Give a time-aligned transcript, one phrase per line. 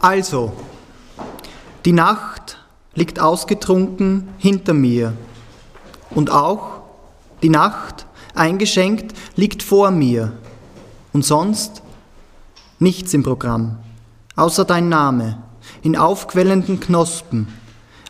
[0.00, 0.52] Also,
[1.84, 2.58] die Nacht
[2.94, 5.12] liegt ausgetrunken hinter mir
[6.10, 6.82] und auch
[7.42, 10.32] die Nacht eingeschenkt liegt vor mir
[11.12, 11.82] und sonst
[12.78, 13.78] nichts im Programm,
[14.36, 15.42] außer dein Name
[15.82, 17.48] in aufquellenden Knospen,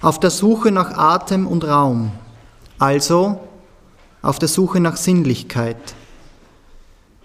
[0.02, 2.12] auf der Suche nach Atem und Raum,
[2.78, 3.40] also
[4.20, 5.94] auf der Suche nach Sinnlichkeit.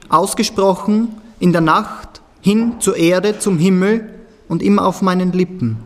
[0.09, 1.09] Ausgesprochen
[1.39, 4.09] in der Nacht hin zur Erde, zum Himmel,
[4.53, 5.77] und immer auf meinen Lippen,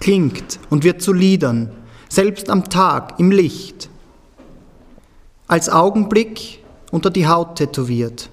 [0.00, 1.70] klingt und wird zu Liedern,
[2.08, 3.90] selbst am Tag, im Licht,
[5.46, 8.30] als Augenblick unter die Haut tätowiert,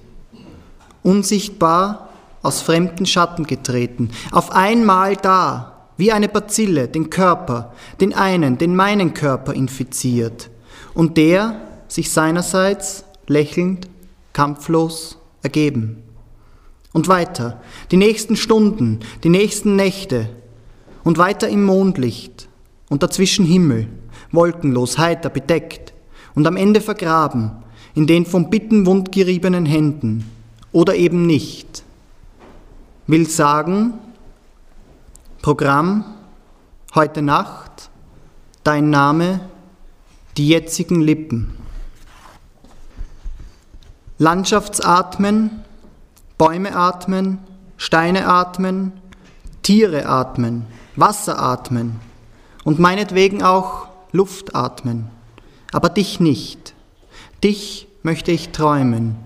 [1.02, 2.08] unsichtbar
[2.42, 8.74] aus fremden Schatten getreten, auf einmal da, wie eine Bazille, den Körper, den einen, den
[8.74, 10.48] meinen Körper infiziert,
[10.94, 13.90] und der sich seinerseits lächelnd,
[14.32, 16.02] kampflos ergeben.
[16.96, 17.60] Und weiter,
[17.90, 20.30] die nächsten Stunden, die nächsten Nächte
[21.04, 22.48] und weiter im Mondlicht
[22.88, 23.86] und dazwischen Himmel,
[24.32, 25.92] wolkenlos, heiter, bedeckt
[26.34, 27.50] und am Ende vergraben
[27.94, 30.24] in den vom Bitten wundgeriebenen Händen
[30.72, 31.84] oder eben nicht.
[33.06, 33.92] Will sagen,
[35.42, 36.02] Programm,
[36.94, 37.90] heute Nacht,
[38.64, 39.40] dein Name,
[40.38, 41.58] die jetzigen Lippen.
[44.16, 45.65] Landschaftsatmen,
[46.38, 47.38] Bäume atmen,
[47.78, 48.92] Steine atmen,
[49.62, 51.98] Tiere atmen, Wasser atmen
[52.64, 55.08] und meinetwegen auch Luft atmen,
[55.72, 56.74] aber dich nicht.
[57.42, 59.16] Dich möchte ich träumen.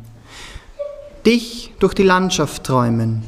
[1.27, 3.25] Dich durch die Landschaft träumen,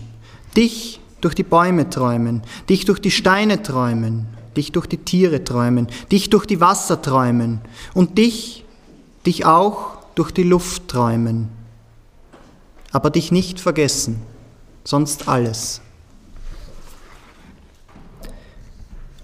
[0.57, 5.89] dich durch die Bäume träumen, dich durch die Steine träumen, dich durch die Tiere träumen,
[6.11, 7.61] dich durch die Wasser träumen.
[7.95, 8.65] Und dich,
[9.27, 11.62] dich auch durch die Luft träumen
[12.93, 14.21] aber dich nicht vergessen,
[14.85, 15.81] sonst alles.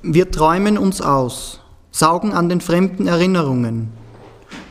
[0.02, 3.92] Wir träumen uns aus, saugen an den fremden Erinnerungen.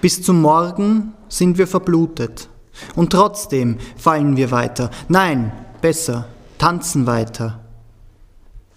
[0.01, 2.49] Bis zum Morgen sind wir verblutet.
[2.95, 4.89] Und trotzdem fallen wir weiter.
[5.09, 7.59] Nein, besser, tanzen weiter.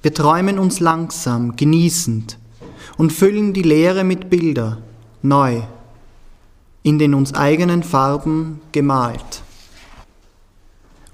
[0.02, 2.38] Wir träumen uns langsam, genießend
[2.96, 4.78] und füllen die Leere mit Bilder,
[5.22, 5.62] neu,
[6.82, 9.42] in den uns eigenen Farben gemalt.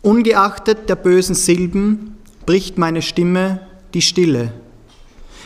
[0.06, 4.52] Ungeachtet der bösen Silben bricht meine Stimme die Stille.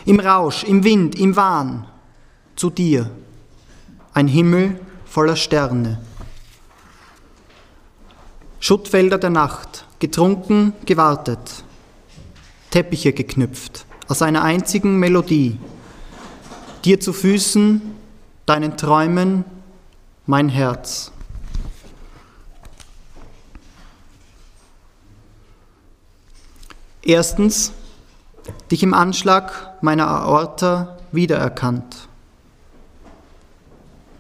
[0.04, 1.87] Im Rausch, im Wind, im Wahn,
[2.56, 3.10] zu dir,
[4.12, 5.99] ein Himmel voller Sterne.
[8.59, 11.65] Schuttfelder der Nacht, getrunken, gewartet,
[12.70, 15.59] Teppiche geknüpft, aus einer einzigen Melodie,
[16.84, 17.81] dir zu Füßen,
[18.44, 19.47] deinen Träumen,
[20.26, 21.12] mein Herz.
[27.03, 27.72] Erstens,
[28.71, 32.09] dich im Anschlag meiner Aorta wiedererkannt.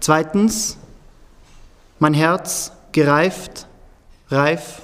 [0.00, 0.78] Zweitens,
[1.98, 3.66] mein Herz gereift,
[4.30, 4.80] reif,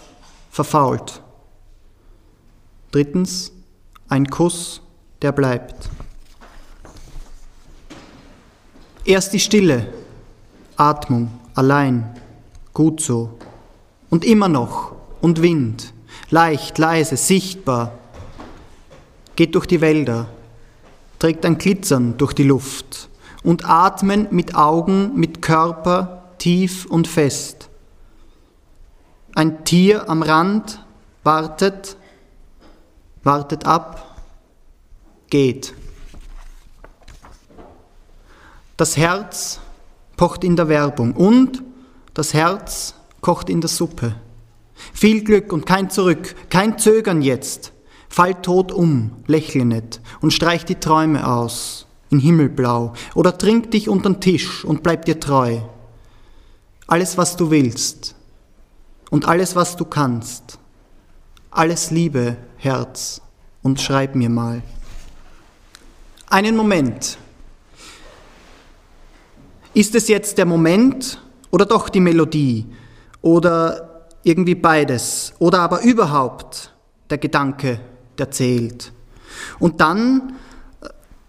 [0.51, 1.23] verfault.
[2.91, 3.53] Drittens,
[4.09, 4.83] ein Kuss,
[5.23, 5.89] der bleibt.
[9.05, 9.93] Erst die Stille,
[10.77, 12.21] Atmung, allein,
[12.75, 13.39] gut so.
[14.11, 14.93] Und immer noch,
[15.23, 15.95] und Wind,
[16.31, 17.93] leicht, leise, sichtbar,
[19.37, 20.29] geht durch die Wälder,
[21.19, 23.09] trägt ein Glitzern durch die Luft
[23.43, 27.69] und atmen mit Augen, mit Körper tief und fest.
[29.35, 30.85] Ein Tier am Rand
[31.23, 31.97] wartet,
[33.23, 34.17] wartet ab,
[35.29, 35.75] geht.
[38.77, 39.61] Das Herz
[40.17, 41.63] pocht in der Werbung und
[42.15, 44.15] das Herz kocht in der Suppe.
[44.93, 47.73] Viel Glück und kein Zurück, kein Zögern jetzt.
[48.09, 53.89] Fall tot um, lächle nicht und streich die Träume aus in Himmelblau oder trink dich
[53.89, 55.59] untern Tisch und bleib dir treu.
[56.87, 58.15] Alles, was du willst
[59.11, 60.59] und alles, was du kannst.
[61.51, 63.21] Alles Liebe, Herz
[63.63, 64.63] und schreib mir mal.
[66.29, 67.19] Einen Moment.
[69.75, 71.21] Ist es jetzt der Moment
[71.51, 72.67] oder doch die Melodie
[73.21, 73.96] oder
[74.27, 76.73] irgendwie beides oder aber überhaupt
[77.11, 77.79] der Gedanke,
[78.19, 78.93] der zählt.
[79.61, 80.35] Und dann
[80.81, 80.89] äh,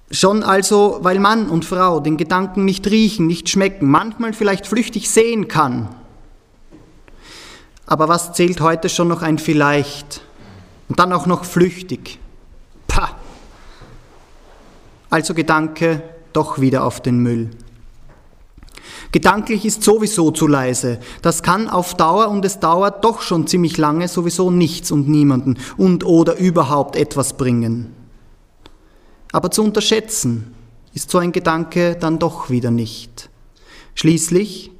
[0.09, 5.11] schon also, weil Mann und Frau den Gedanken nicht riechen, nicht schmecken, manchmal vielleicht flüchtig
[5.11, 5.89] sehen kann.
[7.85, 10.21] Aber was zählt heute schon noch ein vielleicht?
[10.89, 12.17] Und dann auch noch flüchtig.
[12.87, 13.11] Pah!
[15.11, 16.01] Also Gedanke
[16.33, 17.51] doch wieder auf den Müll.
[19.11, 20.99] Gedanklich ist sowieso zu leise.
[21.21, 25.57] Das kann auf Dauer und es dauert doch schon ziemlich lange sowieso nichts und niemanden
[25.77, 27.93] und oder überhaupt etwas bringen.
[29.31, 30.53] Aber zu unterschätzen
[30.93, 33.29] ist so ein Gedanke dann doch wieder nicht.
[33.95, 34.71] Schließlich,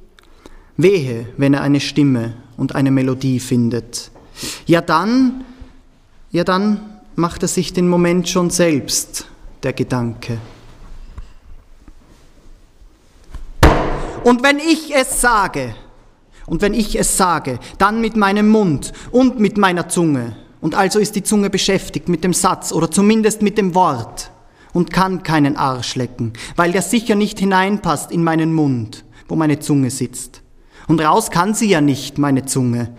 [0.76, 4.10] wehe, wenn er eine Stimme und eine Melodie findet.
[4.66, 5.44] Ja dann,
[6.30, 6.80] ja dann
[7.16, 9.26] macht er sich den Moment schon selbst,
[9.62, 10.38] der Gedanke.
[14.24, 15.74] Und wenn ich es sage,
[16.48, 20.36] und wenn ich es sage, dann mit meinem Mund und mit meiner Zunge.
[20.60, 24.30] Und also ist die Zunge beschäftigt mit dem Satz oder zumindest mit dem Wort
[24.72, 29.60] und kann keinen Arsch lecken, weil der sicher nicht hineinpasst in meinen Mund, wo meine
[29.60, 30.42] Zunge sitzt.
[30.88, 32.90] Und raus kann sie ja nicht, meine Zunge,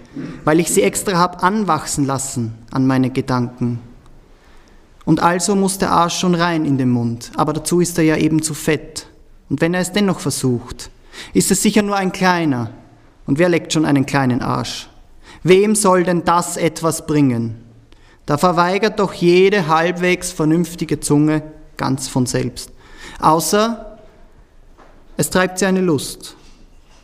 [0.45, 3.79] weil ich sie extra hab anwachsen lassen an meine Gedanken.
[5.05, 8.15] Und also muss der Arsch schon rein in den Mund, aber dazu ist er ja
[8.15, 9.07] eben zu fett.
[9.49, 10.91] Und wenn er es dennoch versucht,
[11.33, 12.71] ist es sicher nur ein kleiner.
[13.25, 14.89] Und wer leckt schon einen kleinen Arsch?
[15.43, 17.63] Wem soll denn das etwas bringen?
[18.25, 21.43] Da verweigert doch jede halbwegs vernünftige Zunge
[21.77, 22.71] ganz von selbst.
[23.19, 23.97] Außer
[25.17, 26.35] es treibt sie eine Lust.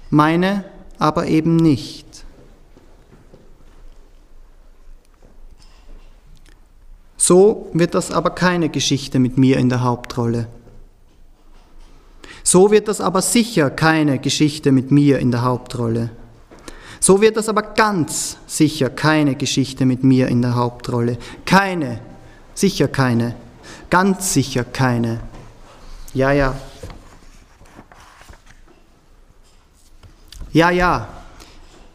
[0.10, 0.66] Meine
[0.98, 2.06] aber eben nicht.
[7.18, 10.48] So wird das aber keine Geschichte mit mir in der Hauptrolle.
[12.48, 16.12] So wird das aber sicher keine Geschichte mit mir in der Hauptrolle.
[17.00, 21.18] So wird das aber ganz sicher keine Geschichte mit mir in der Hauptrolle.
[21.46, 22.00] Keine,
[22.54, 23.36] sicher keine,
[23.90, 25.22] ganz sicher keine.
[26.14, 26.56] Ja, ja.
[30.54, 31.08] Ja, ja,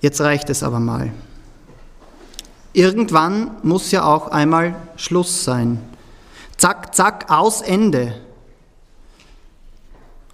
[0.00, 1.12] jetzt reicht es aber mal.
[2.73, 5.81] Irgendwann muss ja auch einmal Schluss sein.
[6.56, 8.20] Zack, zack, aus Ende.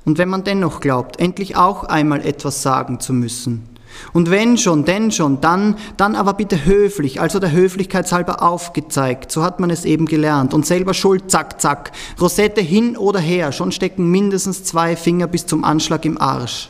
[0.07, 3.69] Und wenn man dennoch glaubt, endlich auch einmal etwas sagen zu müssen,
[4.13, 9.43] und wenn schon, denn schon, dann, dann aber bitte höflich, also der Höflichkeitshalber aufgezeigt, so
[9.43, 10.55] hat man es eben gelernt.
[10.55, 11.93] Und selber schuld, zack, zack.
[12.21, 16.69] Rosette hin oder her, schon stecken mindestens zwei Finger bis zum Anschlag im Arsch.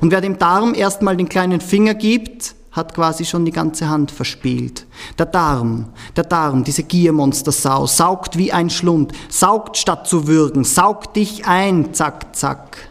[0.00, 4.10] Und wer dem Darm erstmal den kleinen Finger gibt, hat quasi schon die ganze Hand
[4.10, 4.86] verspielt.
[5.18, 11.16] Der Darm, der Darm, diese Giermonstersau, saugt wie ein Schlund, saugt statt zu würgen, saugt
[11.16, 12.88] dich ein, zack, zack.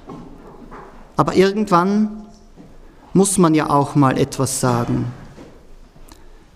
[1.15, 2.25] Aber irgendwann
[3.13, 5.05] muss man ja auch mal etwas sagen.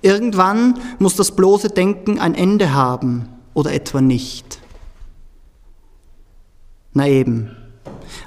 [0.02, 4.60] Irgendwann muss das bloße Denken ein Ende haben oder etwa nicht.
[6.94, 7.56] Na eben.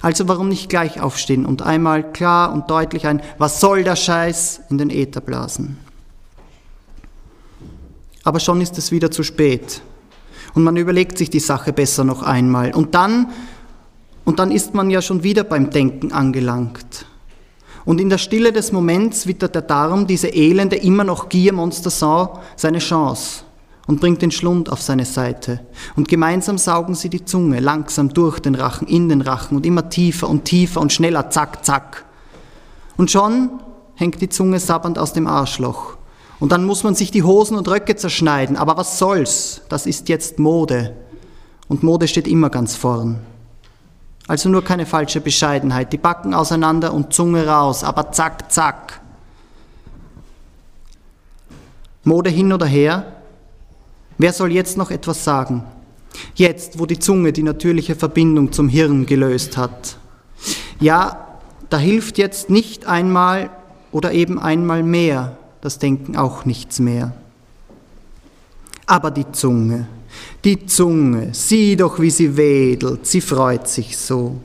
[0.01, 4.63] Also warum nicht gleich aufstehen und einmal klar und deutlich ein Was soll der Scheiß
[4.71, 5.79] in den Äther blasen?
[8.25, 9.83] Aber schon ist es wieder zu spät.
[10.55, 12.73] Und man überlegt sich die Sache besser noch einmal.
[12.73, 13.31] Und dann,
[14.25, 17.07] und dann ist man ja schon wieder beim Denken angelangt.
[17.85, 22.79] Und in der Stille des Moments wittert der Darm, diese elende, immer noch Giermonster-Sau, seine
[22.79, 23.45] Chance
[23.87, 25.61] und bringt den Schlund auf seine Seite.
[25.97, 29.89] Und gemeinsam saugen sie die Zunge langsam durch den Rachen, in den Rachen und immer
[29.89, 32.05] tiefer und tiefer und schneller, zack, zack.
[32.97, 33.51] Und schon
[33.97, 35.97] hängt die Zunge sabbernd aus dem Arschloch.
[36.39, 38.57] Und dann muss man sich die Hosen und Röcke zerschneiden.
[38.57, 39.63] Aber was soll's?
[39.69, 40.97] Das ist jetzt Mode.
[41.69, 43.21] Und Mode steht immer ganz vorn.
[44.27, 45.93] Also nur keine falsche Bescheidenheit.
[45.93, 49.01] Die Backen auseinander und Zunge raus, aber zack, zack.
[52.05, 53.22] Mode hin oder her,
[54.19, 55.65] Wer soll jetzt noch etwas sagen?
[56.35, 59.97] Jetzt, wo die Zunge die natürliche Verbindung zum Hirn gelöst hat.
[60.81, 61.39] Ja,
[61.71, 63.51] da hilft jetzt nicht einmal
[63.93, 67.13] oder eben einmal mehr das Denken auch nichts mehr.
[68.87, 69.87] Aber die Zunge,
[70.45, 74.41] die Zunge, sieh doch, wie sie wedelt, sie freut sich so.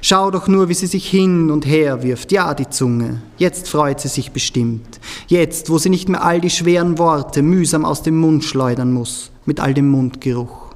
[0.00, 2.32] Schau doch nur, wie sie sich hin und her wirft.
[2.32, 3.22] Ja, die Zunge.
[3.38, 5.00] Jetzt freut sie sich bestimmt.
[5.28, 9.30] Jetzt, wo sie nicht mehr all die schweren Worte mühsam aus dem Mund schleudern muss,
[9.44, 10.74] mit all dem Mundgeruch.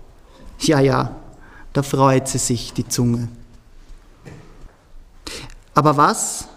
[0.60, 1.16] Ja, ja,
[1.72, 3.28] da freut sie sich, die Zunge.
[5.74, 6.48] Aber was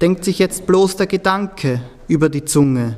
[0.00, 2.96] denkt sich jetzt bloß der Gedanke über die Zunge,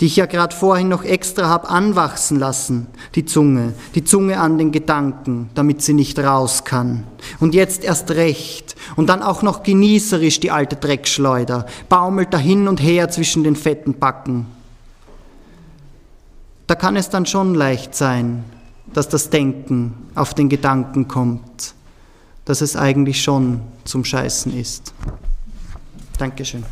[0.00, 4.58] die ich ja gerade vorhin noch extra hab anwachsen lassen, die Zunge, die Zunge an
[4.58, 7.04] den Gedanken, damit sie nicht raus kann.
[7.40, 12.68] Und jetzt erst recht und dann auch noch genießerisch die alte Dreckschleuder, baumelt da hin
[12.68, 14.46] und her zwischen den fetten Backen.
[16.66, 18.44] Da kann es dann schon leicht sein,
[18.92, 21.74] dass das Denken auf den Gedanken kommt,
[22.44, 24.92] dass es eigentlich schon zum Scheißen ist.
[26.18, 26.64] Dankeschön.